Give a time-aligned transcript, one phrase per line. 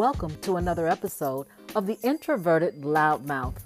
[0.00, 1.46] Welcome to another episode
[1.76, 3.58] of The Introverted Loudmouth.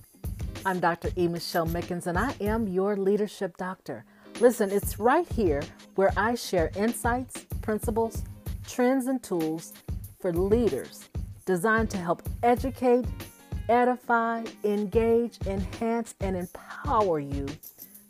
[0.67, 1.11] I'm Dr.
[1.17, 1.29] E.
[1.29, 4.05] Michelle Mickens, and I am your leadership doctor.
[4.41, 5.63] Listen, it's right here
[5.95, 8.25] where I share insights, principles,
[8.67, 9.75] trends, and tools
[10.19, 11.09] for leaders
[11.47, 13.07] designed to help educate,
[13.69, 17.47] edify, engage, enhance, and empower you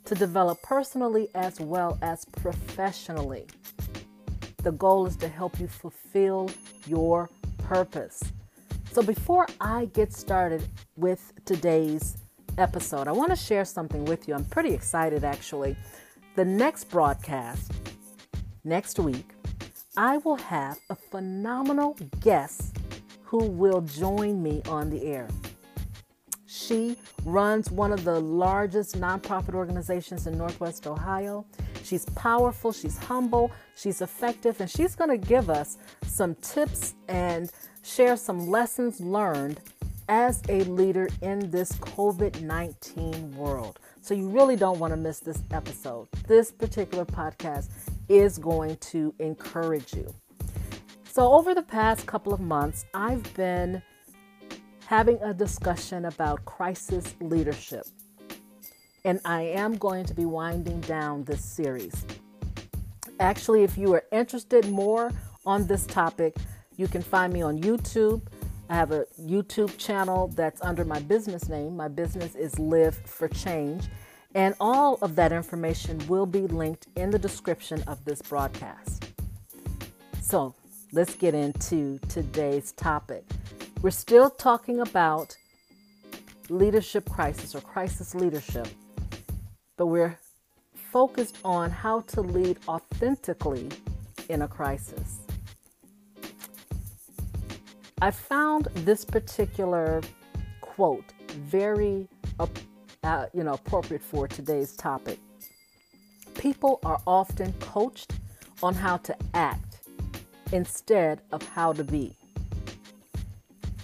[0.06, 3.44] to develop personally as well as professionally.
[4.62, 6.48] The goal is to help you fulfill
[6.86, 7.28] your
[7.64, 8.22] purpose.
[8.92, 12.16] So, before I get started with today's
[12.58, 14.34] episode, I want to share something with you.
[14.34, 15.76] I'm pretty excited actually.
[16.36, 17.72] The next broadcast,
[18.64, 19.30] next week,
[19.96, 22.76] I will have a phenomenal guest
[23.22, 25.28] who will join me on the air.
[26.46, 31.44] She runs one of the largest nonprofit organizations in Northwest Ohio.
[31.84, 37.52] She's powerful, she's humble, she's effective, and she's going to give us some tips and
[37.82, 39.60] share some lessons learned
[40.08, 43.78] as a leader in this COVID 19 world.
[44.00, 46.08] So, you really don't want to miss this episode.
[46.26, 47.70] This particular podcast
[48.08, 50.12] is going to encourage you.
[51.10, 53.82] So, over the past couple of months, I've been
[54.86, 57.86] having a discussion about crisis leadership.
[59.06, 62.06] And I am going to be winding down this series.
[63.20, 65.12] Actually, if you are interested more
[65.44, 66.36] on this topic,
[66.76, 68.22] you can find me on YouTube.
[68.70, 71.76] I have a YouTube channel that's under my business name.
[71.76, 73.84] My business is Live for Change.
[74.34, 79.04] And all of that information will be linked in the description of this broadcast.
[80.22, 80.54] So
[80.92, 83.24] let's get into today's topic.
[83.82, 85.36] We're still talking about
[86.48, 88.66] leadership crisis or crisis leadership,
[89.76, 90.18] but we're
[90.74, 93.68] focused on how to lead authentically
[94.28, 95.20] in a crisis.
[98.00, 100.02] I found this particular
[100.60, 102.08] quote very
[103.04, 105.18] uh, you know appropriate for today's topic.
[106.36, 108.12] People are often coached
[108.62, 109.80] on how to act
[110.52, 112.16] instead of how to be.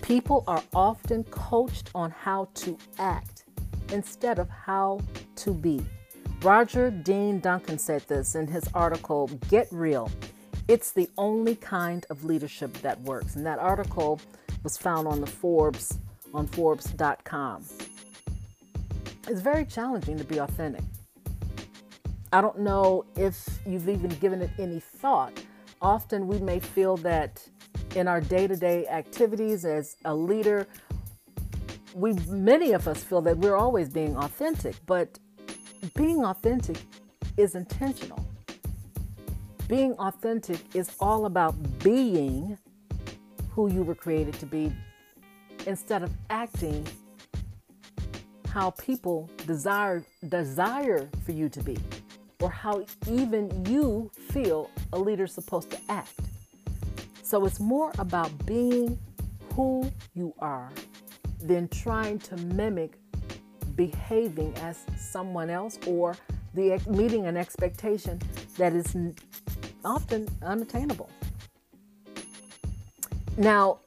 [0.02, 3.29] People are often coached on how to act
[3.92, 5.00] instead of how
[5.36, 5.84] to be.
[6.42, 10.10] Rodger Dean Duncan said this in his article, Get Real.
[10.68, 13.36] It's the only kind of leadership that works.
[13.36, 14.20] And that article
[14.62, 15.98] was found on the Forbes,
[16.32, 17.64] on Forbes.com.
[19.28, 20.84] It's very challenging to be authentic.
[22.32, 25.32] I don't know if you've even given it any thought.
[25.82, 27.46] Often we may feel that
[27.96, 30.66] in our day-to-day activities as a leader
[31.94, 35.18] we many of us feel that we're always being authentic but
[35.94, 36.76] being authentic
[37.36, 38.24] is intentional.
[39.68, 42.58] Being authentic is all about being
[43.52, 44.72] who you were created to be
[45.66, 46.86] instead of acting
[48.48, 51.78] how people desire desire for you to be
[52.40, 56.20] or how even you feel a leader's supposed to act.
[57.22, 58.98] So it's more about being
[59.54, 60.70] who you are
[61.42, 62.98] than trying to mimic
[63.76, 66.16] behaving as someone else or
[66.54, 68.20] the meeting an expectation
[68.58, 68.96] that is
[69.84, 71.10] often unattainable.
[73.36, 73.78] Now,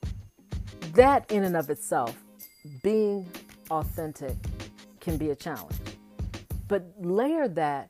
[0.94, 2.18] that in and of itself,
[2.82, 3.30] being
[3.70, 4.36] authentic
[5.00, 5.76] can be a challenge.
[6.68, 7.90] But layer that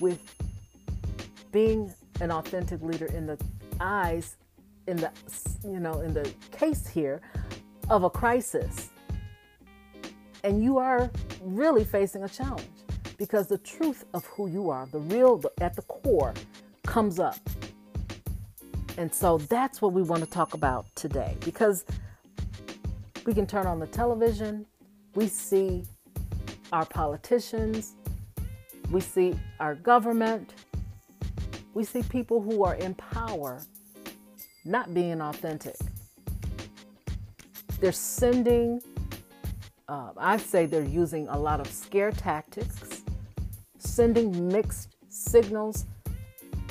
[0.00, 0.20] with
[1.52, 3.38] being an authentic leader in the
[3.80, 4.36] eyes
[4.86, 5.10] in the
[5.64, 7.20] you know in the case here
[7.90, 8.90] of a crisis
[10.46, 11.10] and you are
[11.42, 12.66] really facing a challenge
[13.18, 16.32] because the truth of who you are the real at the core
[16.86, 17.38] comes up
[18.96, 21.84] and so that's what we want to talk about today because
[23.26, 24.64] we can turn on the television
[25.14, 25.84] we see
[26.72, 27.94] our politicians
[28.90, 30.54] we see our government
[31.74, 33.60] we see people who are in power
[34.66, 35.76] not being authentic.
[37.80, 38.80] They're sending,
[39.88, 43.02] uh, I say they're using a lot of scare tactics,
[43.78, 45.86] sending mixed signals.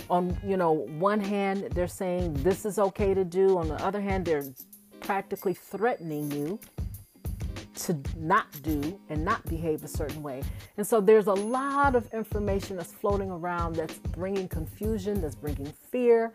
[0.09, 3.57] On you know one hand, they're saying this is okay to do.
[3.57, 4.43] On the other hand, they're
[4.99, 6.59] practically threatening you
[7.75, 10.43] to not do and not behave a certain way.
[10.77, 15.71] And so there's a lot of information that's floating around that's bringing confusion, that's bringing
[15.91, 16.31] fear,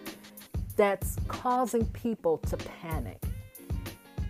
[0.76, 3.22] that's causing people to panic.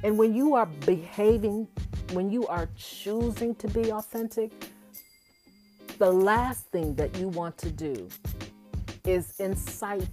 [0.02, 1.69] And when you are behaving,
[2.12, 4.53] when you are choosing to be authentic,
[5.99, 8.09] the last thing that you want to do
[9.05, 10.09] is incite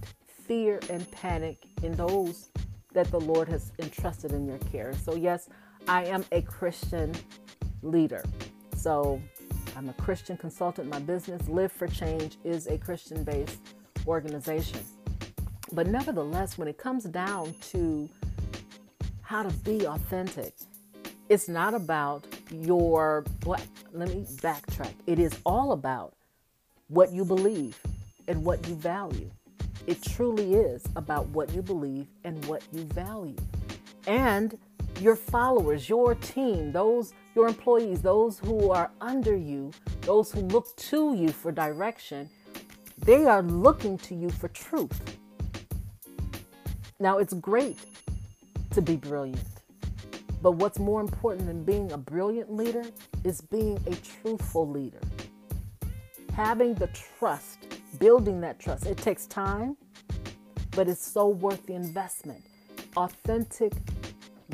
[0.46, 2.50] fear and panic in those
[2.92, 4.92] that the Lord has entrusted in your care.
[4.94, 5.48] So, yes,
[5.86, 7.14] I am a Christian
[7.82, 8.24] leader.
[8.76, 9.20] So,
[9.76, 10.88] I'm a Christian consultant.
[10.88, 13.58] My business, Live for Change, is a Christian based
[14.06, 14.80] organization.
[15.72, 18.08] But nevertheless, when it comes down to
[19.22, 20.54] how to be authentic,
[21.28, 24.92] it's not about your what let me backtrack.
[25.06, 26.14] It is all about
[26.88, 27.78] what you believe
[28.26, 29.30] and what you value.
[29.86, 33.36] It truly is about what you believe and what you value.
[34.06, 34.58] And
[35.00, 39.70] your followers your team those your employees those who are under you
[40.00, 42.28] those who look to you for direction
[43.04, 45.00] they are looking to you for truth.
[46.98, 47.78] Now it's great
[48.72, 49.57] to be brilliant
[50.42, 52.84] but what's more important than being a brilliant leader
[53.24, 55.00] is being a truthful leader.
[56.32, 57.66] Having the trust,
[57.98, 58.86] building that trust.
[58.86, 59.76] It takes time,
[60.72, 62.44] but it's so worth the investment.
[62.96, 63.72] Authentic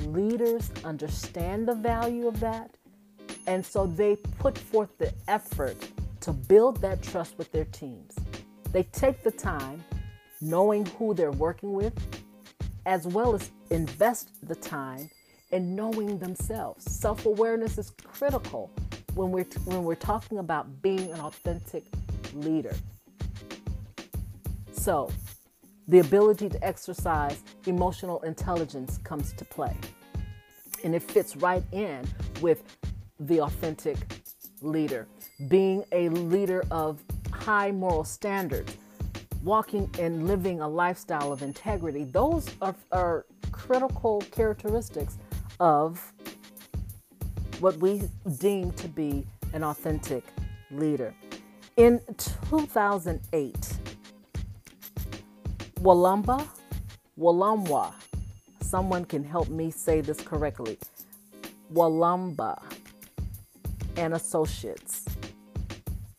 [0.07, 2.71] leaders understand the value of that,
[3.47, 5.77] and so they put forth the effort
[6.21, 8.15] to build that trust with their teams.
[8.73, 9.85] They take the time
[10.41, 11.93] knowing who they're working with,
[12.87, 15.11] as well as invest the time
[15.53, 16.85] and knowing themselves.
[16.91, 18.71] Self awareness is critical
[19.15, 21.85] when we're, when we're talking about being an authentic
[22.35, 22.75] leader.
[24.73, 25.11] So,
[25.89, 29.77] the ability to exercise emotional intelligence comes to play.
[30.83, 32.07] And it fits right in
[32.41, 32.63] with
[33.21, 33.97] the authentic
[34.63, 35.07] leader.
[35.49, 38.77] Being a leader of high moral standards,
[39.43, 45.19] walking and living a lifestyle of integrity, those are, are critical characteristics
[45.61, 46.13] of
[47.61, 48.03] what we
[48.39, 50.25] deem to be an authentic
[50.71, 51.15] leader.
[51.77, 52.01] In
[52.51, 53.55] 2008,
[55.81, 56.47] Walumba,
[57.19, 57.93] Walumwa,
[58.61, 60.79] someone can help me say this correctly,
[61.73, 62.61] Walumba
[63.97, 65.05] and Associates,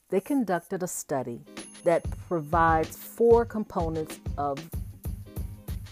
[0.09, 1.41] they conducted a study
[1.83, 4.59] that provides four components of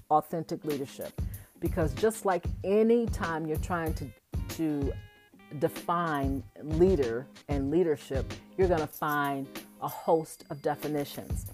[0.09, 1.21] authentic leadership
[1.63, 4.05] because just like any time you're trying to
[4.49, 4.93] to
[5.59, 9.47] define leader and leadership, you're going to find
[9.81, 11.45] a host of definitions.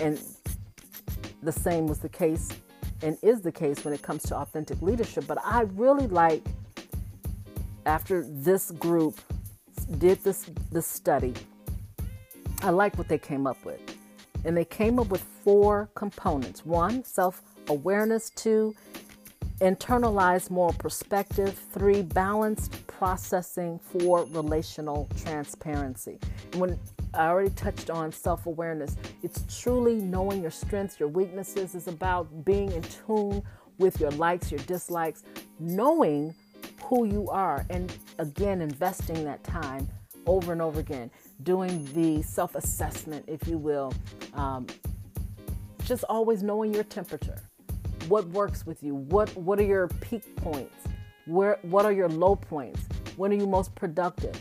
[0.00, 0.18] And
[1.42, 2.48] the same was the case
[3.02, 5.26] and is the case when it comes to authentic leadership.
[5.26, 6.42] But I really like,
[7.84, 9.20] after this group
[9.98, 11.34] did this, this study,
[12.62, 13.80] I like what they came up with.
[14.44, 18.74] And they came up with four components one, self awareness, two,
[19.62, 26.18] internalized moral perspective, three, balanced processing, four, relational transparency.
[26.50, 26.78] And when
[27.14, 32.44] I already touched on self awareness, it's truly knowing your strengths, your weaknesses, is about
[32.44, 33.42] being in tune
[33.78, 35.22] with your likes, your dislikes,
[35.60, 36.34] knowing
[36.82, 39.88] who you are, and again, investing that time
[40.26, 41.08] over and over again,
[41.44, 43.92] doing the self assessment, if you will.
[44.34, 44.66] Um,
[45.84, 47.40] just always knowing your temperature
[48.08, 48.94] what works with you?
[48.94, 50.76] What what are your peak points?
[51.26, 52.80] Where what are your low points?
[53.16, 54.40] When are you most productive?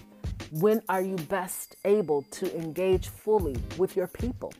[0.51, 4.53] When are you best able to engage fully with your people?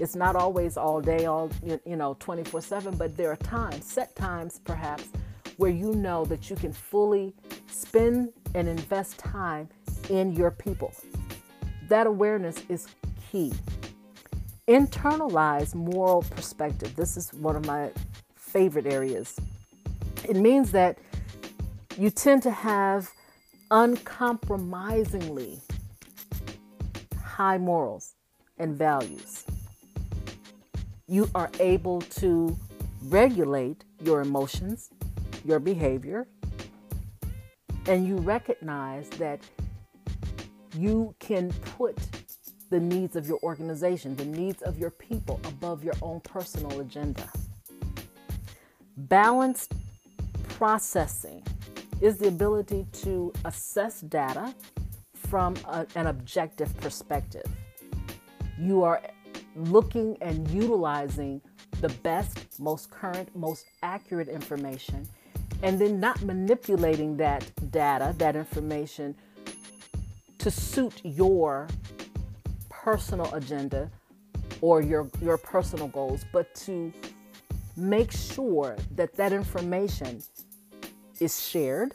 [0.00, 4.14] It's not always all day all you know 24 7 but there are times set
[4.16, 5.08] times perhaps
[5.56, 7.34] where you know that you can fully
[7.66, 9.68] spend and invest time
[10.10, 10.92] in your people.
[11.88, 12.88] That awareness is
[13.30, 13.52] key.
[14.68, 16.96] Internalize moral perspective.
[16.96, 17.90] This is one of my
[18.56, 19.36] favorite areas.
[20.26, 20.96] It means that
[21.98, 23.10] you tend to have
[23.70, 25.60] uncompromisingly
[27.22, 28.14] high morals
[28.56, 29.44] and values.
[31.06, 32.56] You are able to
[33.02, 34.88] regulate your emotions,
[35.44, 36.26] your behavior,
[37.86, 39.40] and you recognize that
[40.74, 41.98] you can put
[42.70, 47.28] the needs of your organization, the needs of your people above your own personal agenda.
[48.96, 49.74] Balanced
[50.48, 51.42] processing
[52.00, 54.54] is the ability to assess data
[55.14, 57.44] from a, an objective perspective.
[58.58, 59.02] You are
[59.54, 61.42] looking and utilizing
[61.82, 65.06] the best, most current, most accurate information,
[65.62, 69.14] and then not manipulating that data, that information
[70.38, 71.68] to suit your
[72.70, 73.90] personal agenda
[74.62, 76.92] or your, your personal goals, but to
[77.76, 80.22] make sure that that information
[81.20, 81.94] is shared,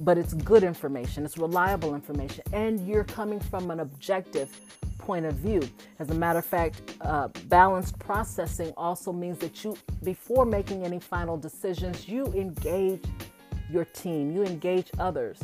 [0.00, 4.50] but it's good information, it's reliable information, and you're coming from an objective
[4.98, 5.62] point of view.
[5.98, 10.98] As a matter of fact, uh, balanced processing also means that you, before making any
[10.98, 13.04] final decisions, you engage
[13.70, 15.38] your team, you engage others,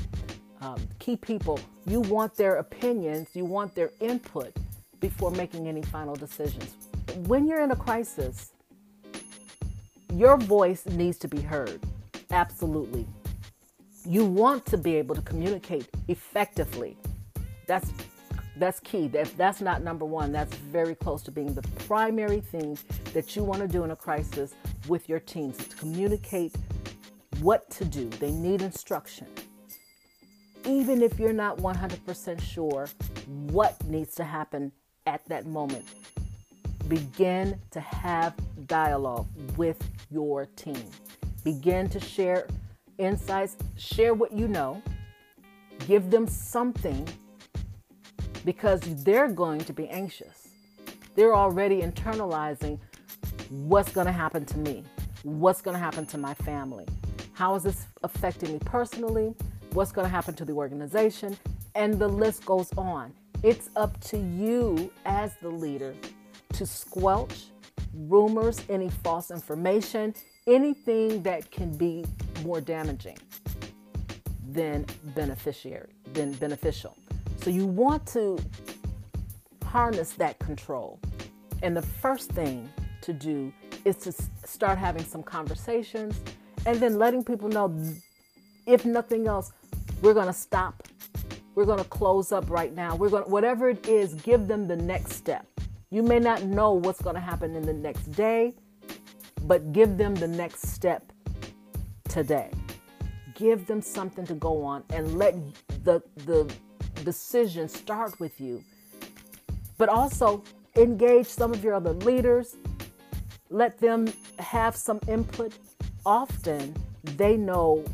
[0.61, 1.59] um, key people.
[1.87, 4.57] You want their opinions, you want their input
[5.01, 6.77] before making any final decisions.
[7.27, 8.52] When you're in a crisis,
[10.23, 11.81] your voice needs to be heard.
[12.31, 13.05] Absolutely.
[14.07, 16.97] You want to be able to communicate effectively.
[17.67, 17.91] That's
[18.57, 19.09] that's key.
[19.09, 20.31] That that's not number one.
[20.31, 22.79] That's very close to being the primary thing
[23.15, 24.55] that you want to do in a crisis
[24.87, 26.55] with your teams is to communicate
[27.41, 28.09] what to do.
[28.09, 29.27] They need instruction.
[30.65, 32.89] Even if you're not 100% sure
[33.51, 34.71] what needs to happen
[35.05, 35.85] at that moment,
[36.87, 38.35] begin to have
[38.69, 39.27] dialogue
[39.57, 39.79] with
[40.13, 40.85] your team.
[41.45, 42.47] Begin to share
[42.99, 44.83] insights, share what you know,
[45.87, 47.09] give them something
[48.45, 50.49] because they're going to be anxious.
[51.15, 52.79] They're already internalizing
[53.51, 54.85] what's going to happen to me,
[55.23, 56.87] what's going to happen to my family,
[57.33, 59.35] how is this affecting me personally,
[59.73, 61.37] what's going to happen to the organization,
[61.75, 63.13] and the list goes on.
[63.43, 65.95] It's up to you as the leader
[66.53, 67.47] to squelch
[67.95, 70.15] rumors, any false information,
[70.47, 72.05] anything that can be
[72.45, 73.19] more damaging
[74.51, 76.97] than beneficiary, than beneficial.
[77.39, 78.39] So you want to
[79.65, 81.01] harness that control.
[81.63, 82.69] And the first thing
[83.03, 83.53] to do
[83.85, 84.13] is to
[84.45, 86.21] start having some conversations
[86.67, 87.75] and then letting people know
[88.67, 89.53] if nothing else,
[90.03, 90.87] we're going to stop.
[91.55, 92.97] We're going to close up right now.
[92.97, 95.47] We're going to, whatever it is, give them the next step.
[95.93, 98.55] You may not know what's going to happen in the next day,
[99.43, 101.13] but give them the next step
[102.09, 102.51] today.
[103.35, 105.35] Give them something to go on and let
[105.85, 106.51] the, the
[107.05, 108.65] decision start with you.
[109.77, 110.43] But also
[110.77, 112.57] engage some of your other leaders.
[113.51, 115.53] Let them have some input.
[116.07, 117.85] Often they know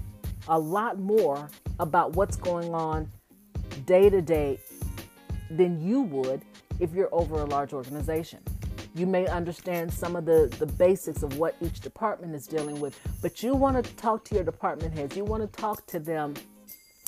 [0.46, 1.50] a lot more
[1.80, 3.10] about what's going on
[3.86, 4.60] day to day
[5.50, 6.44] than you would
[6.80, 8.40] if you're over a large organization.
[8.94, 12.98] You may understand some of the, the basics of what each department is dealing with,
[13.22, 15.16] but you want to talk to your department heads.
[15.16, 16.34] You want to talk to them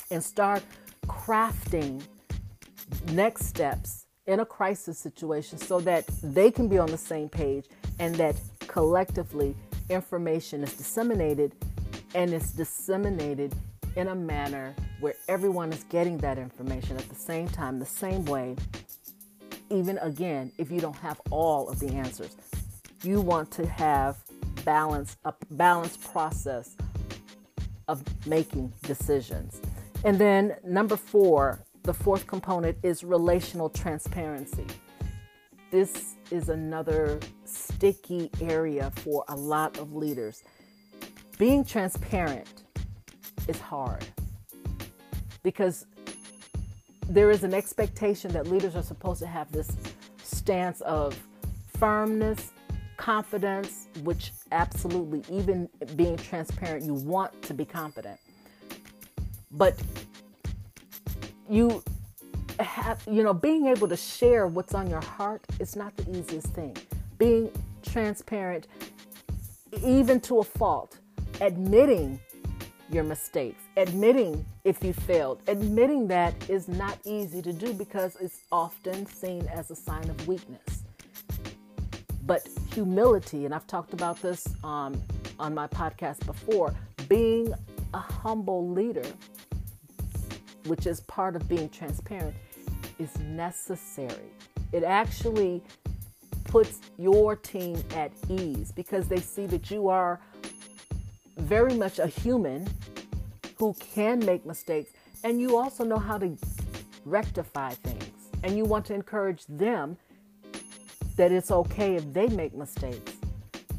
[0.09, 0.63] and start
[1.07, 2.01] crafting
[3.11, 7.65] next steps in a crisis situation so that they can be on the same page
[7.99, 8.35] and that
[8.67, 9.55] collectively
[9.89, 11.53] information is disseminated
[12.15, 13.53] and it's disseminated
[13.95, 18.23] in a manner where everyone is getting that information at the same time, the same
[18.25, 18.55] way
[19.71, 22.35] even again, if you don't have all of the answers.
[23.03, 24.17] You want to have
[24.63, 26.75] balance, a balanced process
[27.87, 29.61] of making decisions.
[30.03, 34.65] And then number four, the fourth component is relational transparency.
[35.71, 40.43] This is another sticky area for a lot of leaders.
[41.37, 42.63] Being transparent
[43.47, 44.05] is hard
[45.43, 45.85] because
[47.11, 49.75] there is an expectation that leaders are supposed to have this
[50.23, 51.19] stance of
[51.77, 52.53] firmness,
[52.95, 58.17] confidence, which absolutely, even being transparent, you want to be confident.
[59.51, 59.77] But
[61.49, 61.83] you
[62.61, 66.47] have, you know, being able to share what's on your heart is not the easiest
[66.47, 66.77] thing.
[67.17, 67.51] Being
[67.83, 68.67] transparent,
[69.83, 70.97] even to a fault,
[71.41, 72.21] admitting
[72.93, 75.41] your mistakes, admitting if you failed.
[75.47, 80.27] Admitting that is not easy to do because it's often seen as a sign of
[80.27, 80.83] weakness.
[82.25, 85.01] But humility, and I've talked about this um,
[85.39, 86.73] on my podcast before,
[87.07, 87.53] being
[87.93, 89.07] a humble leader,
[90.65, 92.35] which is part of being transparent,
[92.99, 94.31] is necessary.
[94.71, 95.63] It actually
[96.43, 100.19] puts your team at ease because they see that you are
[101.51, 102.65] very much a human
[103.57, 104.91] who can make mistakes,
[105.25, 106.37] and you also know how to
[107.03, 108.29] rectify things.
[108.41, 109.97] And you want to encourage them
[111.17, 113.11] that it's okay if they make mistakes.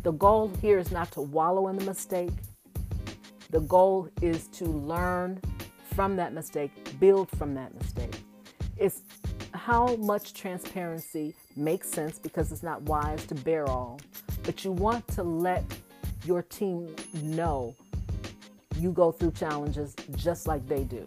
[0.02, 2.34] The goal here is not to wallow in the mistake.
[3.48, 5.40] The goal is to learn
[5.94, 8.14] from that mistake, build from that mistake.
[8.76, 9.00] It's
[9.54, 13.98] how much transparency makes sense because it's not wise to bear all,
[14.42, 15.64] but you want to let
[16.24, 17.74] your team know
[18.78, 21.06] you go through challenges just like they do.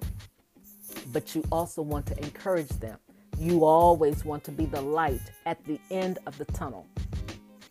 [1.11, 2.97] But you also want to encourage them.
[3.37, 6.87] You always want to be the light at the end of the tunnel.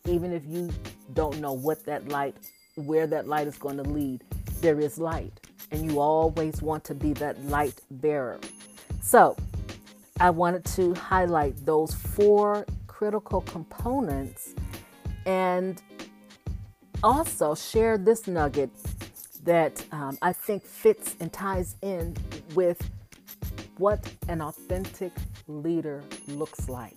[0.06, 0.70] Even if you
[1.14, 2.36] don't know what that light,
[2.76, 4.22] where that light is going to lead,
[4.60, 5.32] there is light.
[5.70, 8.38] And you always want to be that light bearer.
[9.00, 9.36] So,
[10.20, 14.54] I wanted to highlight those four critical components
[15.26, 15.82] and
[17.04, 18.70] also share this nugget
[19.44, 22.16] that um, I think fits and ties in
[22.54, 22.90] with
[23.76, 25.12] what an authentic
[25.46, 26.96] leader looks like.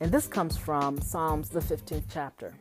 [0.00, 2.52] And this comes from Psalms, the 15th chapter.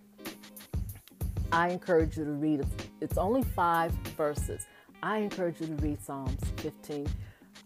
[1.51, 2.67] I encourage you to read it.
[3.01, 4.67] It's only five verses.
[5.01, 7.07] I encourage you to read Psalms 15.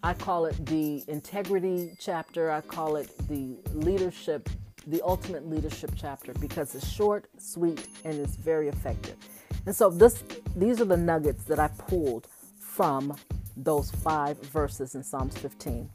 [0.03, 2.49] I call it the integrity chapter.
[2.49, 4.49] I call it the leadership,
[4.87, 9.17] the ultimate leadership chapter because it's short, sweet, and it's very effective.
[9.65, 10.23] And so this
[10.55, 12.27] these are the nuggets that I pulled
[12.57, 13.15] from
[13.57, 15.89] those five verses in Psalms 15.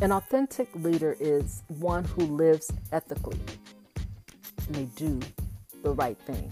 [0.00, 3.38] An authentic leader is one who lives ethically
[4.66, 5.20] and they do
[5.82, 6.50] the right thing.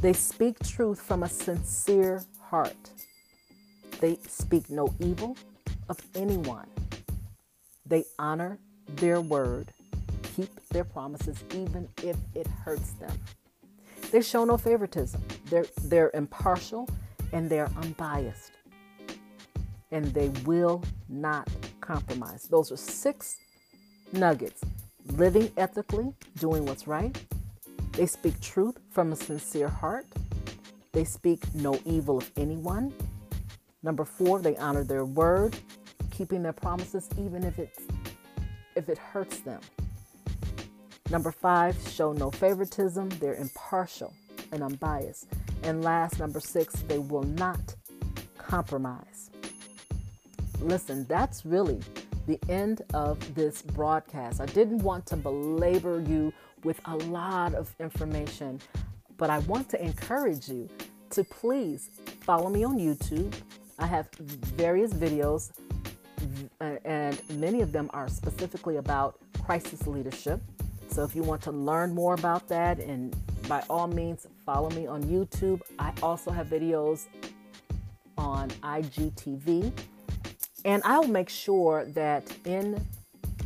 [0.00, 2.90] They speak truth from a sincere heart.
[4.00, 5.36] They speak no evil
[5.88, 6.68] of anyone.
[7.86, 9.72] They honor their word,
[10.36, 13.12] keep their promises even if it hurts them.
[14.10, 15.22] They show no favoritism.
[15.46, 16.88] They're, they're impartial
[17.32, 18.52] and they're unbiased.
[19.90, 21.48] And they will not
[21.80, 22.44] compromise.
[22.44, 23.38] Those are six
[24.12, 24.62] nuggets
[25.16, 27.16] living ethically, doing what's right.
[27.92, 30.06] They speak truth from a sincere heart.
[30.92, 32.92] They speak no evil of anyone.
[33.82, 35.56] Number four, they honor their word,
[36.10, 37.80] keeping their promises even if it's
[38.74, 39.60] if it hurts them.
[41.10, 43.08] Number five, show no favoritism.
[43.20, 44.14] They're impartial
[44.50, 45.28] and unbiased.
[45.62, 47.74] And last, number six, they will not
[48.38, 49.30] compromise.
[50.60, 51.80] Listen, that's really
[52.26, 54.40] the end of this broadcast.
[54.40, 56.32] I didn't want to belabor you
[56.64, 58.60] with a lot of information,
[59.16, 60.68] but I want to encourage you
[61.10, 63.34] to please follow me on YouTube.
[63.78, 65.50] I have various videos,
[66.60, 70.40] Uh, and many of them are specifically about crisis leadership.
[70.88, 73.16] So if you want to learn more about that, and
[73.48, 75.60] by all means, follow me on YouTube.
[75.78, 77.06] I also have videos
[78.18, 79.72] on IGTV.
[80.64, 82.84] And I'll make sure that in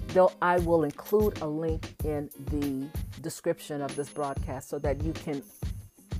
[0.08, 2.88] though I will include a link in the
[3.20, 5.42] description of this broadcast so that you can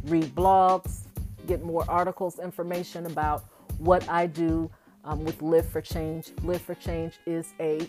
[0.05, 1.07] read blogs,
[1.47, 3.45] get more articles, information about
[3.79, 4.71] what I do
[5.07, 6.33] um, with Live for Change.
[6.43, 7.89] Live for Change is a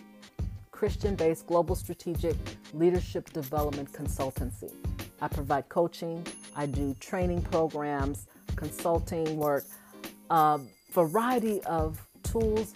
[0.70, 2.36] Christian based global strategic
[2.72, 4.72] leadership development consultancy.
[5.20, 9.64] I provide coaching, I do training programs, consulting work,
[10.30, 10.60] a
[10.92, 12.74] variety of tools,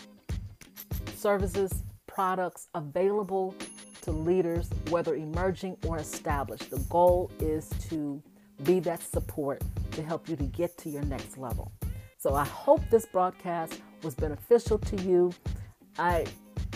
[1.14, 3.54] services, products available
[4.02, 6.70] to leaders, whether emerging or established.
[6.70, 8.20] The goal is to
[8.64, 11.70] be that support to help you to get to your next level.
[12.18, 15.32] So I hope this broadcast was beneficial to you.
[15.98, 16.26] I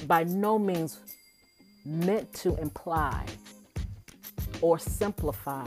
[0.06, 1.00] by no means
[1.84, 3.24] meant to imply
[4.60, 5.66] or simplify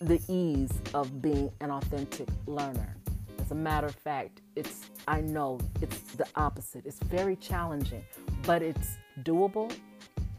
[0.00, 2.96] the ease of being an authentic learner.
[3.40, 6.86] As a matter of fact, it's I know it's the opposite.
[6.86, 8.04] It's very challenging,
[8.42, 9.74] but it's doable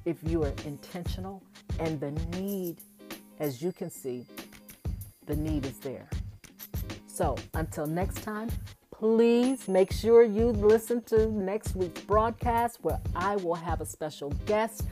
[0.05, 1.43] if you are intentional
[1.79, 2.77] and the need
[3.39, 4.25] as you can see,
[5.25, 6.09] the need is there.
[7.07, 8.49] So, until next time,
[8.99, 14.29] please make sure you listen to next week's broadcast where I will have a special
[14.45, 14.83] guest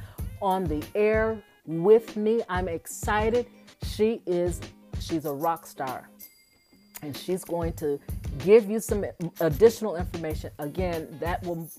[0.42, 2.42] on the air with me.
[2.48, 3.48] I'm excited.
[3.84, 4.62] She is
[5.00, 6.10] she's a rock star.
[7.02, 8.00] And she's going to
[8.40, 9.06] give you some
[9.42, 10.52] additional information.
[10.58, 11.70] Again, that will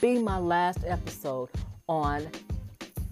[0.00, 1.50] be my last episode
[1.86, 2.28] on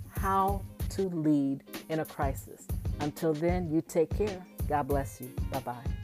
[0.08, 2.66] how to lead in a crisis.
[3.00, 4.44] Until then, you take care.
[4.66, 5.30] God bless you.
[5.52, 5.95] Bye bye.